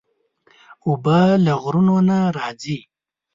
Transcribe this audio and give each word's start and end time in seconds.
اوبه 0.85 1.19
له 1.45 1.53
غرونو 1.63 1.95
نه 2.09 2.17
راځي. 2.37 2.79